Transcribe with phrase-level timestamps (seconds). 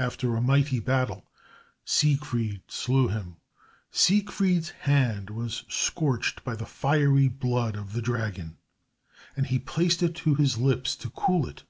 [0.00, 1.30] After a mighty battle,
[1.84, 3.36] Siegfried slew him.
[3.92, 8.56] Siegfried's hand was scorched by the fiery blood of the dragon,
[9.36, 11.62] and he placed it to his lips to cool it.